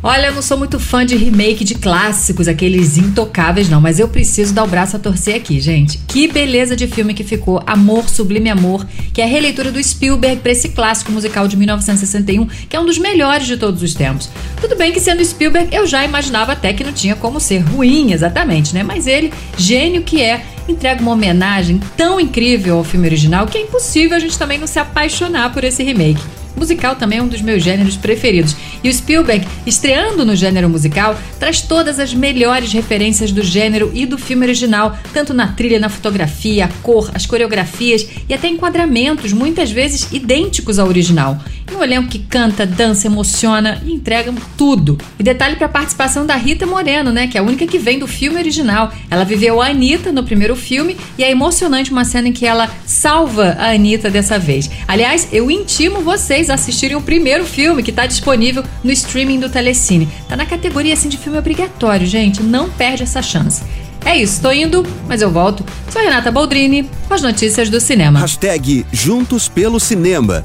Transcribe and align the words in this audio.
Olha, 0.00 0.26
eu 0.26 0.32
não 0.32 0.42
sou 0.42 0.56
muito 0.56 0.78
fã 0.78 1.04
de 1.04 1.16
remake 1.16 1.64
de 1.64 1.74
clássicos, 1.74 2.46
aqueles 2.46 2.96
intocáveis, 2.96 3.68
não, 3.68 3.80
mas 3.80 3.98
eu 3.98 4.06
preciso 4.06 4.54
dar 4.54 4.62
o 4.62 4.68
braço 4.68 4.94
a 4.94 4.98
torcer 4.98 5.34
aqui, 5.34 5.58
gente. 5.58 5.98
Que 6.06 6.28
beleza 6.28 6.76
de 6.76 6.86
filme 6.86 7.12
que 7.12 7.24
ficou 7.24 7.60
Amor, 7.66 8.08
Sublime 8.08 8.48
Amor, 8.48 8.86
que 9.12 9.20
é 9.20 9.24
a 9.24 9.26
releitura 9.26 9.72
do 9.72 9.82
Spielberg 9.82 10.40
para 10.40 10.52
esse 10.52 10.68
clássico 10.68 11.10
musical 11.10 11.48
de 11.48 11.56
1961, 11.56 12.46
que 12.46 12.76
é 12.76 12.80
um 12.80 12.86
dos 12.86 12.96
melhores 12.96 13.48
de 13.48 13.56
todos 13.56 13.82
os 13.82 13.92
tempos. 13.92 14.30
Tudo 14.60 14.76
bem 14.76 14.92
que 14.92 15.00
sendo 15.00 15.24
Spielberg, 15.24 15.74
eu 15.74 15.84
já 15.84 16.04
imaginava 16.04 16.52
até 16.52 16.72
que 16.72 16.84
não 16.84 16.92
tinha 16.92 17.16
como 17.16 17.40
ser 17.40 17.58
ruim, 17.58 18.12
exatamente, 18.12 18.72
né? 18.74 18.84
Mas 18.84 19.08
ele, 19.08 19.32
gênio 19.56 20.02
que 20.02 20.22
é, 20.22 20.44
entrega 20.68 21.02
uma 21.02 21.10
homenagem 21.10 21.80
tão 21.96 22.20
incrível 22.20 22.76
ao 22.76 22.84
filme 22.84 23.08
original 23.08 23.48
que 23.48 23.58
é 23.58 23.62
impossível 23.62 24.16
a 24.16 24.20
gente 24.20 24.38
também 24.38 24.58
não 24.58 24.66
se 24.68 24.78
apaixonar 24.78 25.52
por 25.52 25.64
esse 25.64 25.82
remake. 25.82 26.22
Musical 26.58 26.96
também 26.96 27.18
é 27.18 27.22
um 27.22 27.28
dos 27.28 27.40
meus 27.40 27.62
gêneros 27.62 27.96
preferidos. 27.96 28.56
E 28.82 28.88
o 28.88 28.92
Spielberg, 28.92 29.46
estreando 29.66 30.24
no 30.24 30.36
gênero 30.36 30.68
musical, 30.68 31.18
traz 31.38 31.60
todas 31.60 31.98
as 32.00 32.12
melhores 32.12 32.72
referências 32.72 33.32
do 33.32 33.42
gênero 33.42 33.90
e 33.94 34.04
do 34.04 34.18
filme 34.18 34.44
original, 34.44 34.98
tanto 35.12 35.32
na 35.32 35.48
trilha, 35.48 35.78
na 35.78 35.88
fotografia, 35.88 36.66
a 36.66 36.68
cor, 36.82 37.10
as 37.14 37.26
coreografias 37.26 38.06
e 38.28 38.34
até 38.34 38.48
enquadramentos, 38.48 39.32
muitas 39.32 39.70
vezes 39.70 40.08
idênticos 40.12 40.78
ao 40.78 40.88
original. 40.88 41.38
Um 41.76 41.82
elenco 41.82 42.08
que 42.08 42.18
canta, 42.18 42.66
dança, 42.66 43.06
emociona 43.06 43.80
e 43.84 43.92
entrega 43.92 44.32
tudo. 44.56 44.98
E 45.18 45.22
detalhe 45.22 45.56
para 45.56 45.66
a 45.66 45.70
participação 45.70 46.26
da 46.26 46.34
Rita 46.34 46.66
Moreno, 46.66 47.12
né, 47.12 47.26
que 47.26 47.36
é 47.36 47.40
a 47.40 47.44
única 47.44 47.66
que 47.66 47.78
vem 47.78 47.98
do 47.98 48.06
filme 48.06 48.38
original. 48.38 48.92
Ela 49.10 49.24
viveu 49.24 49.60
a 49.60 49.66
Anitta 49.66 50.10
no 50.10 50.24
primeiro 50.24 50.56
filme 50.56 50.96
e 51.16 51.24
é 51.24 51.30
emocionante 51.30 51.90
uma 51.90 52.04
cena 52.04 52.28
em 52.28 52.32
que 52.32 52.46
ela 52.46 52.68
salva 52.86 53.56
a 53.58 53.70
Anitta 53.72 54.10
dessa 54.10 54.38
vez. 54.38 54.70
Aliás, 54.86 55.28
eu 55.32 55.50
intimo 55.50 56.00
vocês 56.00 56.50
a 56.50 56.54
assistirem 56.54 56.96
o 56.96 57.02
primeiro 57.02 57.44
filme 57.44 57.82
que 57.82 57.90
está 57.90 58.06
disponível 58.06 58.64
no 58.82 58.90
streaming 58.90 59.40
do 59.40 59.48
Telecine. 59.48 60.08
Tá 60.28 60.36
na 60.36 60.46
categoria 60.46 60.94
assim 60.94 61.08
de 61.08 61.16
filme 61.16 61.38
obrigatório, 61.38 62.06
gente. 62.06 62.42
Não 62.42 62.70
perde 62.70 63.02
essa 63.02 63.22
chance. 63.22 63.62
É 64.04 64.16
isso, 64.16 64.40
tô 64.40 64.50
indo, 64.50 64.86
mas 65.06 65.20
eu 65.20 65.30
volto. 65.30 65.64
Sou 65.90 66.00
Renata 66.00 66.30
Boldrini 66.30 66.88
com 67.06 67.14
as 67.14 67.22
notícias 67.22 67.68
do 67.68 67.80
cinema. 67.80 68.20
Hashtag 68.20 68.86
Juntos 68.92 69.48
pelo 69.48 69.78
Cinema. 69.78 70.44